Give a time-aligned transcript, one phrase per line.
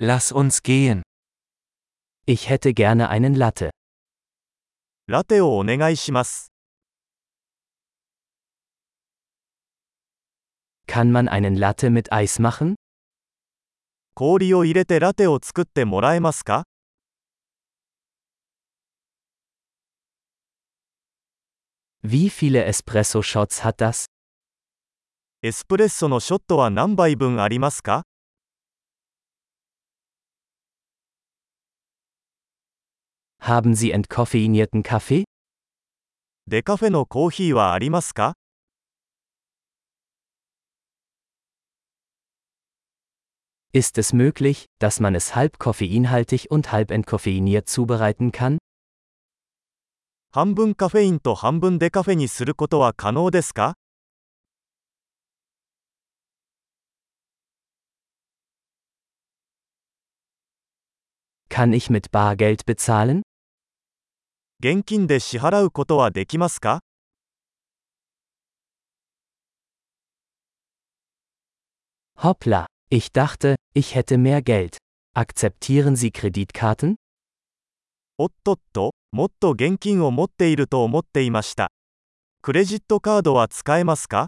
[0.00, 1.02] Lass uns gehen.
[2.24, 3.70] Ich hätte gerne einen Latte.
[5.08, 6.52] ラテをお願いします。
[10.86, 12.76] Kann man einen Latte mit Eis machen?
[14.14, 16.62] 氷を入れてラテを作ってもらえますか
[22.04, 24.06] Wie viele Espresso-Shots hat das?
[25.42, 28.04] エスプレッソのショットは何杯分ありますか
[33.47, 35.25] Haben Sie entkoffeinierten Kaffee?
[36.47, 38.33] デカフェのコーヒーはありますか
[43.73, 48.59] Ist es möglich, dass man es halb koffeinhaltig und halb entkoffeiniert zubereiten kann?
[50.31, 53.75] 半分カフェインと半分デカフェにすることは可能ですか
[61.49, 63.21] Kann ich mit Bargeld bezahlen?
[64.60, 66.80] 現金で支払うことはできますか
[72.16, 74.78] Hoppla, ich dachte, ich hätte mehr Geld.
[75.14, 76.96] Akzeptieren Sie Kreditkarten?
[78.18, 81.70] おっとっと、もっと現金を持っていると思っていました。
[82.42, 84.26] クレジットカードは使えますか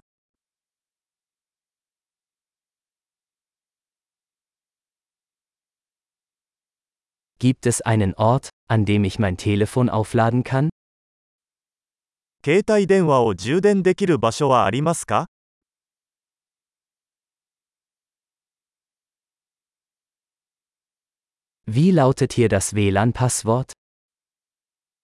[7.39, 10.69] Gibt es einen Ort, an dem ich mein Telefon aufladen kann?
[12.43, 15.25] 携帯電話を充電できる場所はありますか
[21.67, 23.73] Wie lautet hier das WLAN-Passwort?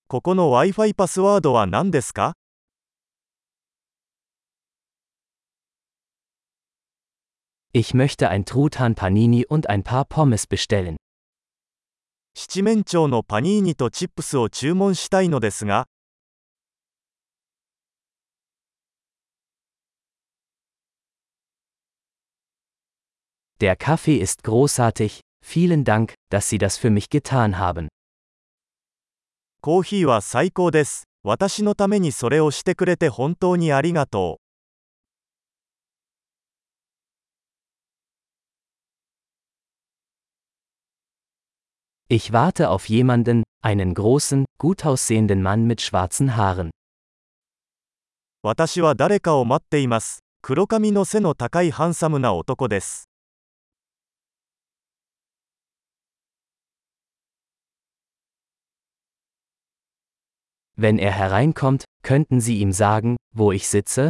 [0.07, 2.33] ここの Wi-Fi パスワードは何ですか
[7.73, 10.97] Ich möchte ein Truthahn Panini und ein paar Pommes bestellen.
[12.38, 15.86] 七面鳥のパニーニとチップスを注文したいのですが、
[23.58, 27.88] Der Kaffee ist großartig, vielen Dank, dass Sie das für mich getan haben.
[29.62, 31.04] コーヒーは最高です。
[31.22, 34.45] 私のためにそれをしてくれて本当にありがとう。
[42.09, 46.71] Ich warte auf jemanden, einen großen, gut aussehenden Mann mit schwarzen Haaren.
[48.43, 50.19] 私は誰かを待っています。
[50.41, 53.07] 黒髪の背の高いハンサムな男です。
[60.75, 64.09] Wenn er hereinkommt, könnten Sie ihm sagen, wo ich sitze?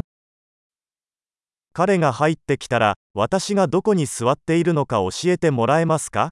[1.74, 6.32] 彼が入ってきたら、私がどこに座っているのか教えてもらえますか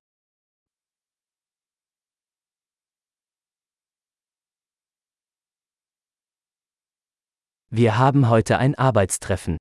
[7.76, 9.56] Wir haben heute ein Arbeitstreffen.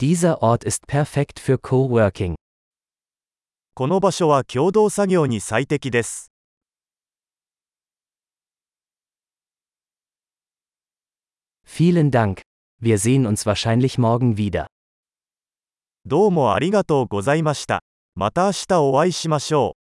[0.00, 2.34] Dieser Ort ist perfekt für Coworking.
[3.74, 6.30] この場所は共同作業に最適です。
[11.66, 12.42] Vielen Dank.
[12.82, 14.66] Wir sehen uns wahrscheinlich morgen wieder.
[16.04, 17.82] どうもありがとうございました。
[18.14, 19.81] また明日お会いしましょう。